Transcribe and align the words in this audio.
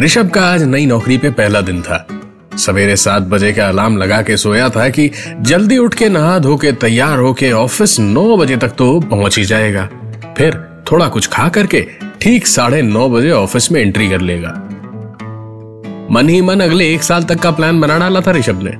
ऋषभ 0.00 0.28
का 0.30 0.42
आज 0.42 0.62
नई 0.62 0.84
नौकरी 0.86 1.16
पे 1.18 1.30
पहला 1.30 1.60
दिन 1.60 1.80
था। 1.82 2.06
सवेरे 2.56 2.96
सात 2.96 3.22
बजे 3.22 3.52
का 3.52 3.68
अलार्म 3.68 3.96
लगा 3.96 4.20
के 4.22 4.36
सोया 4.36 4.68
था 4.68 4.88
कि 4.88 5.10
जल्दी 5.40 5.78
उठ 5.78 5.94
के 5.94 6.08
नहा 6.08 6.38
धो 6.38 6.56
के 6.56 6.72
तैयार 6.72 7.18
होके 7.18 7.50
ऑफ़िस 7.52 7.98
नौ 8.00 8.36
बजे 8.36 8.56
तक 8.56 8.68
तो 8.68 9.00
पहुँच 9.00 9.38
ही 9.38 9.44
जाएगा। 9.44 9.88
फिर 10.38 10.60
थोड़ा 10.92 11.08
कुछ 11.08 11.26
खा 11.26 11.48
करके 11.48 11.80
ठीक 12.20 12.46
साढ़े 12.46 12.82
नौ 12.82 13.08
बजे 13.08 13.30
ऑफ़िस 13.30 13.70
में 13.72 13.80
एंट्री 13.80 14.08
कर 14.08 14.20
लेगा। 14.20 14.50
मन 16.10 16.28
ही 16.28 16.40
मन 16.42 16.60
अगले 16.60 16.92
एक 16.94 17.02
साल 17.02 17.24
तक 17.24 17.40
का 17.40 17.50
प्लान 17.50 17.80
बना 17.80 17.98
डाला 17.98 18.20
था 18.20 18.30
ऋषभ 18.30 18.62
ने। 18.62 18.76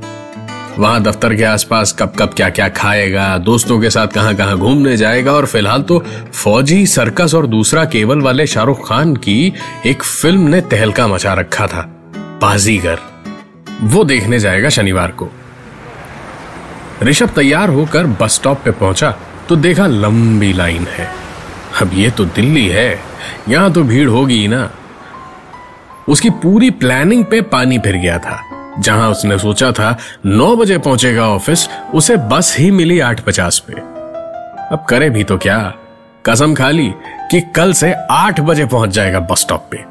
वहाँ 0.78 1.00
दफ्तर 1.02 1.34
के 1.34 1.44
आसपास 1.44 1.92
कब 1.98 2.12
कब 2.18 2.34
क्या 2.34 2.48
क्या 2.50 2.68
खाएगा, 2.68 3.38
दोस्तों 3.38 3.80
के 3.80 3.90
साथ 3.90 4.08
कहाँ 4.08 4.34
कहाँ 4.36 4.56
घूमने 4.56 4.96
जाएगा 4.96 5.32
और 5.32 5.46
फ़िलहाल 5.46 5.82
तो 5.82 5.98
फौजी, 6.34 6.86
सर्कस 6.86 7.34
और 7.34 7.46
दूसरा 7.46 7.84
केवल 7.84 8.20
वाले 8.20 8.46
शाहरुख 8.46 8.86
खान 8.88 9.14
की 9.16 9.52
एक 9.86 10.02
फ़िल्म 10.02 10.48
ने 10.48 10.60
तहलका 10.60 11.06
मचा 11.08 11.32
रखा 11.34 11.66
था, 11.66 11.82
बाजीगर। 12.42 12.98
वो 13.82 14.04
देखने 14.04 14.38
जाएगा 14.38 14.68
शनिवार 14.68 15.10
को। 15.12 15.28
ऋषभ 17.02 17.30
तैयार 17.30 17.68
होकर 17.68 18.06
बस 18.20 18.34
स्टॉप 18.34 18.62
पे 18.64 18.70
पहुँचा 18.72 19.10
तो 19.48 19.56
देखा 19.56 19.86
लंबी 19.86 20.52
लाइन 20.52 20.86
है। 20.88 21.10
अब 21.82 21.90
ये 21.94 22.10
तो 22.10 22.24
दिल्ली 22.26 22.66
है, 22.66 23.00
यहाँ 23.48 23.72
तो 23.72 23.82
भीड़ 23.82 24.08
होगी 24.08 24.46
ना। 24.48 24.70
उसकी 26.08 26.30
पूरी 26.32 26.70
प्लानिंग 26.72 27.24
पे 27.24 27.40
पानी 27.42 27.78
फिर 27.78 27.96
गया 27.96 28.18
था। 28.18 28.42
जहाँ 28.80 29.10
उसने 29.10 29.38
सोचा 29.38 29.72
था 29.72 29.96
नौ 30.26 30.54
बजे 30.56 30.78
पहुंचेगा 30.78 31.28
ऑफ़िस, 31.28 31.68
उसे 31.94 32.16
बस 32.16 32.54
ही 32.58 32.70
मिली 32.70 33.00
आठ 33.00 33.20
पचास 33.20 33.58
पे। 33.58 33.80
अब 34.72 34.86
करे 34.88 35.10
भी 35.10 35.24
तो 35.24 35.38
क्या? 35.38 35.58
कसम 36.26 36.54
खा 36.54 36.70
ली 36.70 36.92
कि 37.30 37.40
कल 37.56 37.72
से 37.72 37.92
आठ 38.10 38.40
बजे 38.40 38.66
पहुँच 38.66 38.90
जाएगा 38.90 39.20
बस 39.20 39.40
स्टॉप 39.40 39.68
पे। 39.70 39.84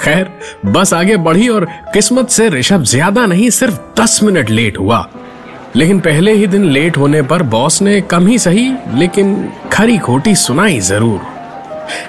खैर, 0.00 0.30
बस 0.66 0.92
आगे 0.94 1.16
बढ़ी 1.16 1.48
और 1.48 1.64
किस्मत 1.92 2.28
से 2.28 2.48
ऋषभ 2.48 2.82
ज़्यादा 2.82 3.26
नहीं, 3.26 3.50
सिर्फ़ 3.50 3.80
दस 4.00 4.20
मिनट 4.22 4.50
लेट 4.50 4.78
हुआ। 4.78 5.06
लेकिन 5.76 6.00
पहले 6.00 6.32
ही 6.32 6.46
दिन 6.46 6.64
लेट 6.64 6.96
होने 6.96 7.22
पर 7.22 7.42
बॉस 7.42 7.82
ने 7.82 8.00
कम 8.00 8.26
ही 8.26 8.38
सही, 8.38 8.72
लेकिन 8.94 9.52
खरी 9.72 9.98
खोटी 9.98 10.34
सुनाई 10.34 10.80
ज़रूर। 10.80 11.35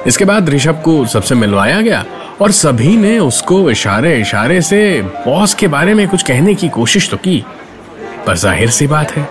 इसके 0.08 0.26
बाद 0.26 0.50
ऋषभ 0.50 0.82
को 0.86 1.06
सबसे 1.06 1.36
मिलवाया 1.36 1.82
गया 1.82 2.06
और 2.42 2.52
सभी 2.54 2.96
ने 2.98 3.18
उसको 3.20 3.70
इशारे 3.72 4.16
इशारे 4.22 4.62
से 4.62 4.80
बॉस 5.04 5.54
के 5.54 5.68
बारे 5.68 5.94
में 5.94 6.08
कुछ 6.08 6.24
कहने 6.24 6.56
की 6.56 6.70
कोशिश 6.70 7.10
तो 7.10 7.18
की, 7.18 7.44
पर 8.28 8.38
ज़ाहिर 8.38 8.70
सी 8.70 8.88
बात 8.88 9.12
है, 9.12 9.28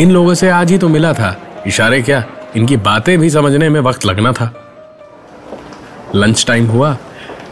इन 0.00 0.10
लोगों 0.10 0.34
से 0.34 0.48
आज 0.50 0.72
ही 0.72 0.78
तो 0.78 0.88
मिला 0.88 1.12
था। 1.12 1.36
इशारे 1.66 2.02
क्या? 2.02 2.24
इनकी 2.56 2.76
बातें 2.78 3.18
भी 3.18 3.30
समझने 3.30 3.68
में 3.68 3.80
वक्त 3.80 4.04
लगना 4.06 4.32
था। 4.32 4.52
लंच 6.14 6.44
टाइम 6.46 6.66
हुआ। 6.66 6.96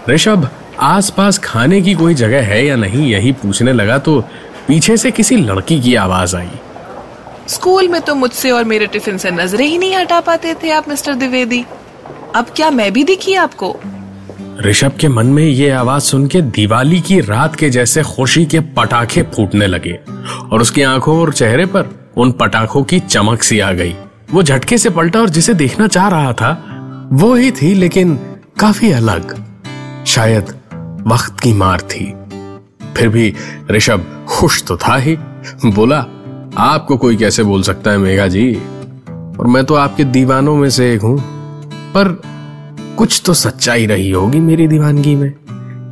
ऋषभ, 0.09 0.49
आसपास 0.81 1.39
खाने 1.39 1.81
की 1.81 1.95
कोई 1.95 2.15
जगह 2.15 2.43
है 2.45 2.65
या 2.67 2.77
नहीं, 2.77 3.07
यही 3.07 3.33
पूछने 3.35 3.73
लगा 3.73 3.99
तो 3.99 4.21
पीछे 4.69 4.97
से 4.97 5.11
किसी 5.11 5.37
लड़की 5.37 5.81
की 5.81 5.95
आवाज़ 5.97 6.37
आई। 6.37 6.51
स्कूल 7.49 7.89
में 7.89 8.01
तो 8.01 8.15
मुझसे 8.15 8.51
और 8.51 8.65
मेरे 8.65 8.87
टिफ़िन 8.87 9.19
से 9.19 9.31
नज़रें 9.31 9.65
ही 9.67 9.79
नहीं 9.79 9.95
हटा 9.97 10.21
पाते 10.21 10.55
थे 10.55 10.71
आप, 10.71 10.89
मिस्टर 10.89 11.15
द्विवेदी। 11.15 11.65
अब 12.37 12.47
क्या 12.57 12.71
मैं 12.71 12.93
भी 12.93 13.05
दिखी 13.05 13.35
आपको? 13.35 13.77
ऋषभ 14.61 14.93
के 15.01 15.09
मन 15.09 15.27
में 15.27 15.45
ये 15.45 15.71
आवाज़ 15.71 16.03
सुन 16.03 16.27
के 16.27 16.43
दिवाली 16.43 17.01
की 17.01 17.21
रात 17.21 17.57
के 17.57 17.71
जैसे 17.71 18.03
खुशी 18.03 18.47
के 18.47 18.61
पटाखे 18.61 19.23
फूटने 19.23 19.67
लगे 19.67 19.99
और 20.53 20.61
उसकी 20.61 20.83
आँखों 20.83 21.21
और 21.21 21.33
चेहरे 21.33 21.67
पर 21.67 22.11
उन 22.17 22.33
पटाखों 22.33 22.85
की 22.85 23.01
चमक 23.01 23.43
सी 23.43 23.61
आ 23.61 23.73
गई। 23.73 23.95
वो 24.31 24.43
झटके 24.43 24.79
से 24.79 24.91
पलटा 24.91 25.21
और 25.21 25.29
जिसे 25.29 25.55
देखना 25.55 25.87
चाह 25.87 26.09
रहा 26.09 26.33
था, 26.33 26.65
वो 27.13 27.35
ही 27.35 27.51
थी, 27.51 27.75
लेकिन 27.75 28.17
काफ़ी 28.61 28.93
अलग। 28.93 29.45
शायद 30.07 30.43
वक्त 31.07 31.41
की 31.41 31.53
मार 31.53 31.81
थी। 31.81 32.15
फिर 32.97 33.09
भी 33.09 33.35
ऋषभ 33.71 34.27
खुश 34.29 34.63
तो 34.63 34.77
था 34.77 34.97
ही। 34.97 35.17
बोला, 35.67 36.05
आपको 36.59 36.97
कोई 36.97 37.17
कैसे 37.17 37.43
बोल 37.43 37.63
सकता 37.63 37.91
है 37.91 37.99
मेघा 37.99 38.27
जी? 38.27 38.55
और 39.39 39.47
मैं 39.47 39.65
तो 39.65 39.75
आपके 39.75 40.05
दीवानों 40.05 40.57
में 40.57 40.71
से 40.71 40.95
एक 40.95 41.03
हूँ। 41.03 41.36
पर 41.97 42.09
कुछ 42.99 43.23
तो 43.27 43.35
सच्चाई 43.35 43.87
रही 43.87 44.11
होगी 44.11 44.41
मेरी 44.41 44.69
दीवानगी 44.69 45.15
में 45.15 45.35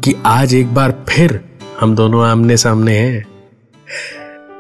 कि 0.05 0.15
आज 0.27 0.55
एक 0.55 0.75
बार 0.75 1.05
फिर 1.09 1.41
हम 1.81 1.97
दोनों 1.97 2.27
आमने 2.27 2.57
सामने 2.57 2.93
हैं। 2.93 3.25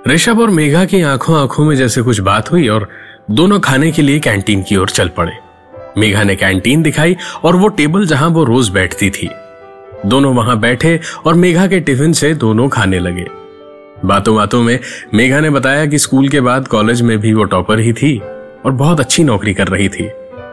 ऋषभ 0.08 0.40
और 0.40 0.50
मेघा 0.50 0.84
की 0.84 1.02
आँखों 1.02 1.40
आँखों 1.40 1.64
में 1.64 1.76
जैसे 1.76 2.02
कुछ 2.02 2.20
बात 2.20 2.52
हुई 2.52 2.68
और 2.68 2.88
दोनों 3.30 3.60
खाने 3.60 3.92
के 3.92 4.02
लिए 4.02 4.20
कैंटीन 4.20 4.62
की 4.62 4.76
ओर 4.76 4.88
चल 4.88 5.08
पड़े। 5.08 5.32
मेघा 5.98 6.22
ने 6.22 6.36
कैंटीन 6.36 6.82
दिखाई 6.82 7.16
और 7.44 7.56
वो 7.56 7.68
टेबल 7.68 8.06
जहाँ 8.06 8.28
वो 8.28 8.44
रोज 8.44 8.68
बैठती 8.68 9.10
थी। 9.10 9.30
दोनों 10.06 10.34
वहाँ 10.34 10.60
बैठे 10.60 11.00
और 11.26 11.34
मेघा 11.34 11.66
के 11.66 11.80
टिफ़िन 11.80 12.12
से 12.12 12.34
दोनों 12.34 12.68
खाने 12.68 12.98
लगे। 12.98 13.26
बातों 14.04 14.36
बातों 14.36 14.62
में 14.62 14.78
मेघा 15.14 15.40
ने 15.40 15.50
बताया 15.50 15.86
कि 15.86 15.98
स्कूल 15.98 16.28
के 16.28 16.40
बाद 16.40 16.68
कॉलेज 16.68 17.02
में 17.02 17.18
भी 17.18 17.34
वो 17.34 17.44
टॉपर 17.44 17.80
ही 17.80 17.92
थी 17.92 18.18
और 18.64 18.72
बहुत 18.72 19.00
अच्छी 19.00 19.24
नौकरी 19.24 19.54
कर 19.54 19.68
रही 19.68 19.88
थी। 19.88 20.10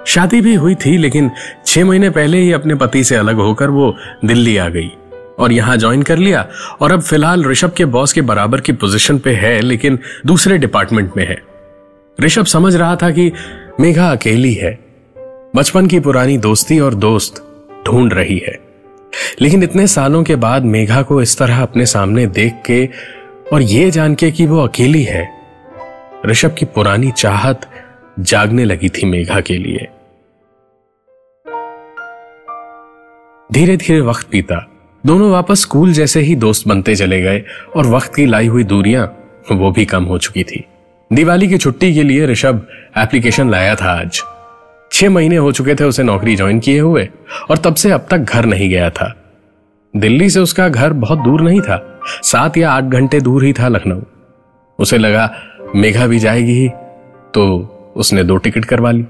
शादी 0.07 0.41
भी 0.41 0.55
हुई 0.55 0.75
थी, 0.75 0.97
लेकिन 0.97 1.31
छह 1.65 1.85
महीने 1.85 2.09
पहले 2.09 2.37
ही 2.37 2.51
अपने 2.51 2.75
पति 2.75 3.03
से 3.03 3.15
अलग 3.15 3.35
होकर 3.35 3.69
वो 3.69 3.95
दिल्ली 4.25 4.57
आ 4.57 4.69
गई 4.69 4.91
और 5.39 5.51
यहाँ 5.51 5.77
ज्वाइन 5.77 6.01
कर 6.01 6.17
लिया। 6.17 6.47
और 6.81 6.91
अब 6.91 7.01
फ़िलहाल 7.01 7.45
ऋषभ 7.45 7.71
के 7.71 7.85
बॉस 7.85 8.13
के 8.13 8.21
बराबर 8.21 8.61
की 8.61 8.71
पोजीशन 8.71 9.17
पे 9.19 9.33
है, 9.33 9.61
लेकिन 9.61 9.99
दूसरे 10.25 10.57
डिपार्टमेंट 10.57 11.11
में 11.17 11.27
है। 11.27 11.41
ऋषभ 12.21 12.45
समझ 12.45 12.75
रहा 12.75 12.95
था 12.95 13.09
कि 13.11 13.31
मेघा 13.79 14.11
अकेली 14.11 14.53
है। 14.53 14.79
बचपन 15.55 15.87
की 15.87 15.99
पुरानी 15.99 16.37
दोस्ती 16.37 16.79
और 16.79 16.93
दोस्त 16.93 17.45
ढूंढ 17.87 18.13
रही 18.13 18.37
है। 18.37 18.59
लेकिन 19.41 19.63
इतने 19.63 19.87
सालों 19.87 20.23
के 20.23 20.35
बाद 20.35 20.63
मेघा 20.63 21.01
को 21.01 21.21
इस 21.21 21.37
तरह 21.37 21.61
अपने 21.61 21.85
सामने 21.85 22.27
देख 22.27 22.53
के 22.65 22.89
और 23.53 23.61
ये 23.61 23.91
जान 23.91 24.15
के 24.15 24.31
कि 24.31 24.45
वो 24.45 24.63
अकेली 24.63 25.03
है, 25.03 25.29
ऋषभ 26.25 26.55
की 26.59 26.65
पुरानी 26.65 27.11
चाहत 27.11 27.61
जागने 28.19 28.65
लगी 28.65 28.89
थी 28.89 29.05
मेघा 29.05 29.39
के 29.41 29.57
लिए। 29.57 29.87
धीरे 33.53 33.77
धीरे 33.77 34.01
वक्त 34.01 34.31
बीता। 34.31 34.67
दोनों 35.05 35.31
वापस 35.31 35.61
स्कूल 35.61 35.93
जैसे 35.93 36.19
ही 36.19 36.35
दोस्त 36.35 36.67
बनते 36.67 36.95
चले 36.95 37.21
गए 37.21 37.43
और 37.75 37.87
वक्त 37.87 38.15
की 38.15 38.25
लाई 38.25 38.47
हुई 38.47 38.63
दूरियाँ 38.63 39.05
वो 39.51 39.71
भी 39.71 39.85
कम 39.85 40.03
हो 40.03 40.17
चुकी 40.17 40.43
थी। 40.43 40.65
दिवाली 41.13 41.47
की 41.47 41.57
छुट्टी 41.57 41.93
के 41.93 42.03
लिए 42.03 42.25
ऋषभ 42.25 42.67
एप्लीकेशन 42.97 43.49
लाया 43.49 43.75
था 43.75 43.91
आज। 44.01 44.21
छह 44.91 45.09
महीने 45.09 45.35
हो 45.35 45.51
चुके 45.51 45.75
थे 45.75 45.83
उसे 45.83 46.03
नौकरी 46.03 46.35
ज्वाइन 46.35 46.59
किए 46.59 46.79
हुए 46.79 47.09
और 47.49 47.57
तब 47.57 47.75
से 47.75 47.91
अब 47.91 48.07
तक 48.11 48.17
घर 48.17 48.45
नहीं 48.45 48.69
गया 48.69 48.89
था। 48.89 49.15
दिल्ली 49.95 50.29
से 50.29 50.39
उसका 50.39 50.69
घर 50.69 50.93
बहुत 50.93 51.19
दूर 51.19 51.41
नहीं 51.41 51.61
था। 51.61 51.99
सात 52.05 52.57
या 52.57 52.71
आठ 52.71 52.83
घंटे 52.83 53.21
दूर 53.21 53.45
ही 53.45 53.53
था 53.53 53.67
लखनऊ। 53.67 54.01
उसे 54.79 54.97
लगा 54.97 55.35
मेघा 55.75 56.07
भी 56.07 56.19
जाएगी 56.19 56.69
तो 57.33 57.70
उसने 57.95 58.23
दो 58.23 58.37
टिकट 58.37 58.65
करवा 58.65 58.91
ली। 58.91 59.05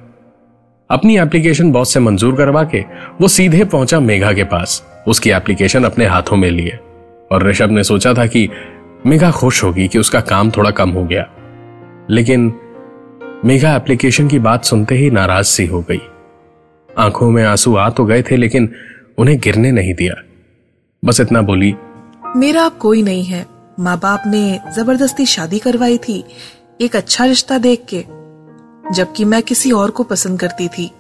अपनी 0.92 1.18
एप्लीकेशन 1.18 1.72
बॉस 1.72 1.94
से 1.94 2.00
मंजूर 2.00 2.36
करवा 2.36 2.64
के 2.64 2.82
वो 3.22 3.28
सीधे 3.28 3.64
पहुँचा 3.66 4.00
मेघा 4.00 4.34
के 4.34 4.44
पास। 4.44 4.84
उसकी 5.08 5.30
एप्लीकेशन 5.30 5.84
अपने 5.84 6.06
हाथों 6.06 6.38
में 6.38 6.52
लिए। 6.52 6.80
और 7.32 7.48
ऋषभ 7.48 7.70
ने 7.72 7.84
सोचा 7.84 8.14
था 8.14 8.26
कि 8.26 8.50
मेघा 9.06 9.32
खुश 9.32 9.64
होगी 9.64 9.88
कि 9.88 10.00
उसका 10.00 10.22
काम 10.22 10.52
थोड़ा 10.52 10.72
कम 10.72 10.90
हो 10.90 11.04
गया। 11.04 11.30
लेकिन 12.10 12.54
मेघा 13.46 13.76
एप्लीकेशन 13.76 14.28
की 14.28 14.40
बात 14.40 14.66
सुनते 14.66 14.96
ही 14.96 15.12
नाराज़ 15.12 15.46
सी 15.46 15.66
हो 15.66 15.82
गई। 15.82 16.02
आँखों 16.98 17.32
में 17.32 17.44
आँसू 17.44 17.76
आ 17.76 17.90
तो 17.90 18.06
गए 18.06 18.22
थे, 18.22 18.38
लेकिन 18.38 18.74
उन्हें 19.18 19.40
गिरने 19.40 19.72
नहीं 19.72 19.94
दिया। 19.94 20.14
बस 21.06 21.20
इतना 21.20 21.42
बोली, 21.42 21.76
मेरा 22.36 22.64
अब 22.64 22.72
कोई 22.72 23.02
नहीं 23.02 23.24
है। 23.24 23.46
माँ 23.80 23.98
बाप 23.98 24.24
ने 24.28 24.60
ज़बरदस्ती 24.76 25.26
शादी 25.26 25.60
करवाई 25.60 25.98
थी। 25.98 26.24
एक 26.82 26.96
अच्छा 26.96 27.26
रिश्ता 27.26 27.58
देख 27.58 27.86
के 27.90 28.21
जबकि 28.92 29.26
मैं 29.26 29.44
किसी 29.44 29.72
और 29.72 29.92
को 29.92 30.04
पसंद 30.04 30.40
करती 30.40 30.68
थी। 30.68 30.92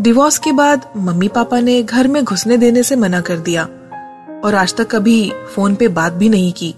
डिवोर्स 0.00 0.38
के 0.38 0.52
बाद 0.52 0.88
मम्मी 0.96 1.28
पापा 1.28 1.60
ने 1.60 1.82
घर 1.82 2.08
में 2.08 2.24
घुसने 2.24 2.56
देने 2.56 2.82
से 2.82 2.96
मना 2.96 3.20
कर 3.20 3.36
दिया 3.36 3.62
और 4.44 4.54
आज 4.54 4.76
तक 4.76 4.88
कभी 4.90 5.32
फ़ोन 5.54 5.74
पे 5.74 5.88
बात 5.88 6.12
भी 6.12 6.28
नहीं 6.28 6.52
की। 6.52 6.74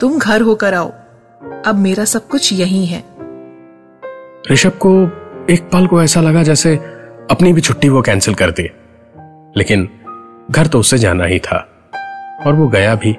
तुम 0.00 0.18
घर 0.18 0.40
होकर 0.40 0.74
आओ। 0.74 0.92
अब 1.66 1.74
मेरा 1.74 2.04
सब 2.04 2.28
कुछ 2.28 2.52
यही 2.52 2.86
है। 2.86 3.04
ऋषभ 4.52 4.72
को 4.86 5.04
एक 5.50 5.70
पल 5.72 5.86
को 5.86 6.02
ऐसा 6.02 6.20
लगा 6.20 6.42
जैसे 6.42 6.76
अपनी 7.30 7.52
भी 7.52 7.60
छुट्टी 7.60 7.88
वो 7.88 8.02
कैंसिल 8.02 8.34
कर 8.34 8.50
दे। 8.50 8.72
लेकिन 9.56 9.88
घर 10.50 10.66
तो 10.66 10.80
उसे 10.80 10.98
जाना 10.98 11.24
ही 11.24 11.38
था 11.38 11.68
और 12.46 12.54
वो 12.54 12.68
गया 12.68 12.94
भी। 12.94 13.16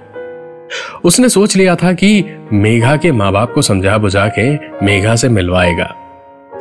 उसने 1.05 1.29
सोच 1.29 1.55
लिया 1.55 1.75
था 1.75 1.93
कि 1.93 2.25
मेघा 2.53 2.97
के 2.97 3.11
माँ 3.11 3.31
बाप 3.31 3.51
को 3.53 3.61
समझा 3.61 3.97
बुझा 3.97 4.31
के 4.39 4.55
मेघा 4.85 5.15
से 5.15 5.29
मिलवाएगा। 5.29 5.95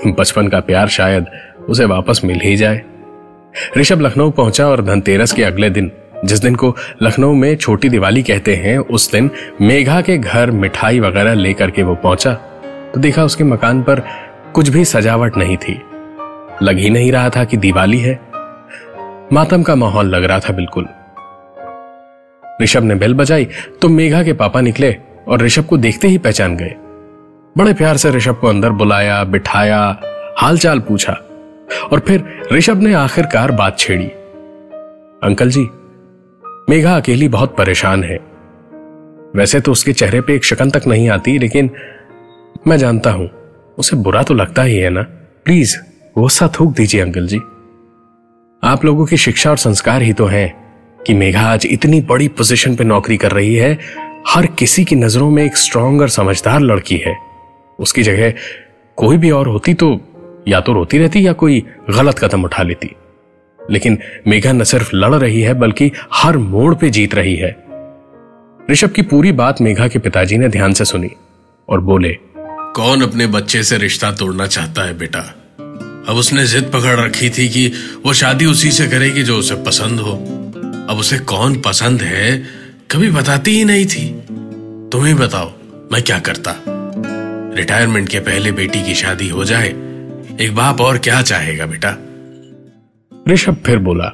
बचपन 0.07 0.49
का 0.49 0.61
प्यार 0.61 0.89
शायद 0.89 1.27
उसे 1.69 1.85
वापस 1.85 2.21
मिल 2.25 2.41
ही 2.41 2.57
जाए। 2.57 2.83
ऋषभ 3.79 4.01
लखनऊ 4.01 4.31
पहुँचा 4.31 4.67
और 4.67 4.85
धनतेरस 4.85 5.33
के 5.33 5.43
अगले 5.43 5.71
दिन, 5.71 5.93
जिस 6.25 6.39
दिन 6.39 6.55
को 6.55 6.77
लखनऊ 7.03 7.35
में 7.35 7.57
छोटी 7.57 7.89
दिवाली 7.89 8.23
कहते 8.23 8.55
हैं, 8.57 8.79
उस 8.79 9.13
दिन 9.13 9.31
मेघा 9.61 10.01
के 10.01 10.19
घर 10.19 10.51
मिठाई 10.51 11.01
वगैरह 11.01 11.35
लेकर 11.35 11.71
के 11.71 11.83
वो 11.83 11.95
पहुँचा। 11.95 12.33
तो 12.95 13.01
देखा 13.01 13.25
उसके 13.25 13.45
मकान 13.45 13.83
पर 13.83 14.03
कुछ 14.55 14.69
भी 14.69 14.85
सजावट 14.85 15.37
नहीं 15.37 15.57
थी। 15.57 15.83
लग 16.63 16.79
ही 16.79 16.91
नहीं 16.91 17.13
रहा 17.13 17.31
था 17.31 17.45
कि 17.45 17.57
दिवाली 17.57 17.99
है। 17.99 18.21
मातम 19.33 19.63
का 19.63 19.75
माहौल 19.75 20.07
लग 20.07 20.25
रहा 20.25 20.41
था 20.41 20.53
बिल्कुल। 20.53 20.89
ऋषभ 22.63 22.83
ने 22.83 22.95
बेल 22.95 23.15
बजाई 23.15 23.49
तो 23.83 23.89
मेघा 23.89 24.23
के 24.23 24.33
पापा 24.33 24.61
निकले 24.61 24.97
और 25.29 25.43
ऋषभ 25.43 25.65
को 25.65 25.77
देखते 25.77 26.09
ही 26.09 26.19
पहचान 26.19 26.57
गए। 26.57 26.75
बड़े 27.59 27.73
प्यार 27.75 27.97
से 27.97 28.11
ऋषभ 28.11 28.39
को 28.41 28.47
अंदर 28.47 28.71
बुलाया, 28.71 29.25
बिठाया, 29.25 30.01
हालचाल 30.39 30.81
पूछा, 30.81 31.13
और 31.93 32.01
फिर 32.01 32.49
ऋषभ 32.53 32.77
ने 32.77 32.95
आखिरकार 32.95 33.51
बात 33.51 33.79
छेड़ी। 33.79 34.05
अंकल 35.23 35.51
जी, 35.51 35.67
मेघा 36.71 36.97
अकेली 36.97 37.29
बहुत 37.29 37.57
परेशान 37.57 38.05
है। 38.05 38.17
वैसे 39.37 39.61
तो 39.61 39.73
उसके 39.73 39.93
चेहरे 39.93 40.21
पे 40.21 40.35
एक 40.35 40.45
शकन 40.45 40.71
तक 40.71 40.83
नहीं 40.87 41.09
आती, 41.09 41.39
लेकिन 41.39 41.71
मैं 42.67 42.77
जानता 42.77 43.11
हूँ, 43.11 43.31
उसे 43.79 43.97
बुरा 43.97 44.23
तो 44.23 44.35
लगता 44.35 44.63
ही 44.63 44.77
है 44.77 44.91
ना? 44.91 45.03
प्लीज़, 45.45 45.77
गुस्सा 46.19 46.49
थूक 46.49 46.75
दीजिए 46.75 47.01
अंकल 47.01 47.27
जी। 47.27 47.39
आप 48.63 48.85
लोगों 48.85 49.07
की 49.07 49.17
शिक्षा 49.17 49.51
और 49.51 49.57
संस्कार 49.57 50.03
ही 50.03 50.13
तो 50.13 50.27
है 50.27 50.55
कि 51.07 51.15
मेघा 51.15 51.41
आज 51.41 51.67
इतनी 51.67 52.01
बड़ी 52.01 52.29
पोजीशन 52.29 52.77
पे 52.77 52.85
नौकरी 52.85 53.17
कर 53.17 53.31
रही 53.31 53.55
है। 53.55 53.79
हर 54.29 54.47
किसी 54.47 54.85
की 54.85 54.97
नज़रों 54.97 55.31
में 55.31 55.45
एक 55.45 55.57
स्ट्रांग 55.57 56.01
और 56.01 56.09
समझदार 56.09 56.61
लड़की 56.61 56.97
है। 56.97 57.32
उसकी 57.83 58.03
जगह 58.03 58.33
कोई 58.97 59.17
भी 59.17 59.31
और 59.31 59.49
होती 59.49 59.75
तो 59.75 60.01
या 60.49 60.61
तो 60.61 60.73
रोती 60.73 60.99
रहती 60.99 61.27
या 61.27 61.33
कोई 61.33 61.61
गलत 61.91 62.19
कदम 62.19 62.45
उठा 62.45 62.63
लेती। 62.63 62.95
लेकिन 63.71 63.99
मेघा 64.29 64.53
न 64.53 64.65
सिर्फ़ 64.65 64.91
लड़ 64.95 65.15
रही 65.15 65.41
है, 65.41 65.55
बल्कि 65.55 65.93
हर 66.15 66.37
मोड़ 66.37 66.75
पे 66.75 66.91
जीत 66.91 67.15
रही 67.15 67.37
है। 67.37 67.57
ऋषभ 68.71 68.91
की 68.91 69.03
पूरी 69.03 69.33
बात 69.33 69.61
मेघा 69.61 69.89
के 69.89 69.99
पिताजी 69.99 70.39
ने 70.39 70.49
ध्यान 70.49 70.73
से 70.73 70.85
सुनी 70.85 71.11
और 71.69 71.81
बोले, 71.81 72.19
कौन 72.75 73.03
अपने 73.03 73.27
बच्चे 73.27 73.63
से 73.63 73.79
रिश्ता 73.79 74.13
तोड़ना 74.13 74.47
चाहता 74.47 74.83
है 74.83 74.99
बेटा? 74.99 75.21
अब 76.09 76.17
उसने 76.17 76.47
जिद 76.47 76.65
पकड़ 76.65 76.97
रखी 77.01 77.31
थी 77.31 77.49
कि 77.49 77.73
वो 78.07 78.13
शादी 78.13 78.47
उसी 78.47 78.71
से 78.71 78.87
करेगी 78.87 79.23
जो 79.23 79.37
उसे 79.37 79.55
पसंद 79.55 80.01
हो। 80.01 80.13
अब 80.91 80.97
उसे 80.99 81.19
कौन 81.19 81.61
पसंद 81.61 82.03
है, 82.03 82.43
कभी 82.91 83.11
बताती 83.11 83.51
ही 83.51 83.65
नहीं 83.65 83.87
थी। 83.87 84.23
तुम्हें 84.93 85.17
बताओ, 85.17 85.53
मैं 85.93 86.03
क्या 86.03 86.19
करता? 86.19 86.72
रिटायरमेंट 87.55 88.09
के 88.09 88.19
पहले 88.19 88.53
बेटी 88.53 88.83
की 88.83 88.95
शादी 88.95 89.29
हो 89.29 89.45
जाए, 89.45 89.69
एक 90.41 90.51
बाप 90.55 90.81
और 90.81 90.99
क्या 90.99 91.23
चाहेगा 91.23 91.67
बेटा? 91.67 91.97
ऋषभ 93.29 93.57
फिर 93.67 93.79
बोला, 93.79 94.05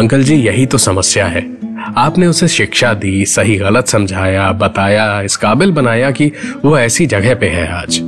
अंकल 0.00 0.22
जी, 0.22 0.34
यही 0.34 0.66
तो 0.66 0.78
समस्या 0.78 1.26
है। 1.26 1.56
आपने 1.96 2.26
उसे 2.26 2.48
शिक्षा 2.48 2.94
दी, 2.94 3.24
सही 3.24 3.56
गलत 3.56 3.86
समझाया, 3.86 4.52
बताया, 4.52 5.22
इस 5.22 5.36
काबिल 5.36 5.72
बनाया 5.72 6.10
कि 6.10 6.32
वो 6.64 6.78
ऐसी 6.78 7.06
जगह 7.06 7.34
पे 7.34 7.46
है 7.46 7.72
आज। 7.72 8.00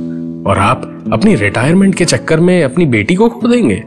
और 0.47 0.57
आप 0.57 1.09
अपनी 1.13 1.35
रिटायरमेंट 1.35 1.95
के 1.95 2.05
चक्कर 2.05 2.39
में 2.39 2.63
अपनी 2.63 2.85
बेटी 2.85 3.15
को 3.15 3.29
खो 3.29 3.47
देंगे? 3.47 3.83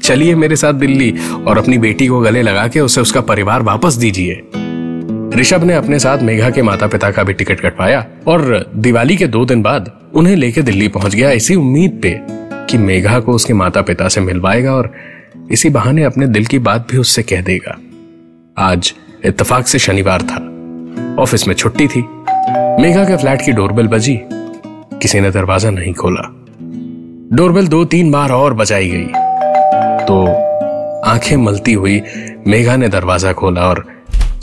चलिए 0.02 0.34
मेरे 0.34 0.56
साथ 0.56 0.72
दिल्ली, 0.72 1.14
और 1.46 1.58
अपनी 1.58 1.78
बेटी 1.78 2.06
को 2.06 2.20
गले 2.20 2.42
लगा 2.42 2.68
के 2.68 2.80
उसे 2.80 3.00
उसका 3.00 3.20
परिवार 3.20 3.62
वापस 3.62 3.94
दीजिए। 3.94 4.42
ऋषभ 5.36 5.64
ने 5.64 5.74
अपने 5.74 5.98
साथ 5.98 6.18
मेघा 6.18 6.50
के 6.50 6.62
माता 6.62 6.86
पिता 6.86 7.10
का 7.10 7.22
भी 7.22 7.32
टिकट 7.32 7.60
कटवाया 7.60 8.06
और 8.26 8.70
दिवाली 8.76 9.16
के 9.16 9.26
दो 9.26 9.44
दिन 9.44 9.62
बाद 9.62 9.90
उन्हें 10.14 10.36
लेके 10.36 10.62
दिल्ली 10.62 10.88
पहुँच 10.88 11.14
गया 11.14 11.30
इसी 11.30 11.54
उम्मीद 11.54 12.00
पे 12.02 12.20
कि 12.66 12.78
मेघा 12.78 13.20
को 13.20 13.32
उसके 13.32 13.54
माता 13.54 13.82
पिता 13.82 14.08
से 14.08 14.20
मिलवाएगा 14.20 14.72
और 14.72 14.92
इसी 15.52 15.70
बहाने 15.70 16.04
अपने 16.04 16.26
दिल 16.26 16.46
की 16.46 16.58
बात 16.58 16.86
भी 16.90 16.98
उससे 16.98 17.22
कह 17.22 17.40
देगा। 17.40 17.78
आज 18.58 18.94
इत्तेफाक 19.24 19.66
से 19.66 19.78
शनिवार 19.78 20.22
था। 20.22 20.36
ऑफ़िस 21.22 21.48
में 21.48 21.54
छुट्टी 21.54 21.88
थी। 21.88 22.04
मेघा 22.82 23.04
के 23.04 23.16
फ्लैट 23.16 23.42
की 23.44 23.52
डोरबेल 23.52 23.86
बजी। 23.86 24.20
किसी 25.02 25.20
ने 25.20 25.30
दरवाज़ा 25.30 25.70
नहीं 25.70 25.94
खोला। 25.94 26.22
डोरबेल 27.36 27.68
दो 27.68 27.84
तीन 27.84 28.10
बार 28.10 28.30
और 28.30 28.54
बजाई 28.54 28.88
गई। 28.88 29.06
तो 30.06 30.26
आँखें 31.10 31.36
मलती 31.36 31.72
हुई 31.72 32.02
मेघा 32.46 32.76
ने 32.76 32.88
दरवाज़ा 32.88 33.32
खोला 33.32 33.60
और 33.60 33.86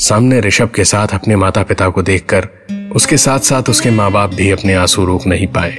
सामने 0.01 0.39
ऋषभ 0.39 0.69
के 0.69 0.83
साथ 0.83 1.07
अपने 1.07 1.35
माता 1.35 1.63
पिता 1.63 1.89
को 1.89 2.01
देखकर 2.01 2.47
उसके 2.95 3.17
साथ 3.17 3.39
साथ 3.39 3.69
उसके 3.69 3.91
माँ 3.91 4.11
बाप 4.11 4.33
भी 4.33 4.49
अपने 4.49 4.73
आँसू 4.73 5.05
रोक 5.05 5.27
नहीं 5.27 5.47
पाए। 5.47 5.77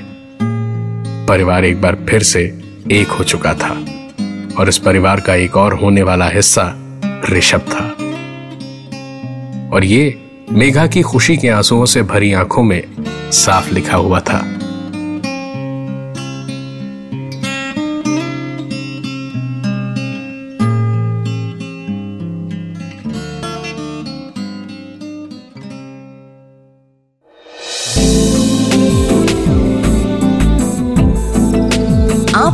परिवार 1.28 1.64
एक 1.64 1.80
बार 1.80 1.94
फिर 2.08 2.22
से 2.22 2.60
एक 2.92 3.08
हो 3.08 3.24
चुका 3.24 3.54
था 3.54 3.84
और 4.58 4.68
इस 4.68 4.78
परिवार 4.78 5.20
का 5.20 5.34
एक 5.34 5.56
और 5.56 5.74
होने 5.74 6.02
वाला 6.02 6.28
हिस्सा 6.28 6.74
ऋषभ 7.30 7.60
था। 7.60 7.84
और 9.76 9.84
ये 9.84 10.20
मेघा 10.52 10.86
की 10.86 11.02
खुशी 11.02 11.36
के 11.36 11.48
आंसुओं 11.48 11.84
से 11.84 12.02
भरी 12.02 12.32
आँखों 12.32 12.62
में 12.62 12.82
साफ़ 13.32 13.74
लिखा 13.74 13.96
हुआ 13.96 14.20
था। 14.20 14.51